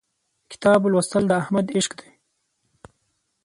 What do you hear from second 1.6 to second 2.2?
عشق دی.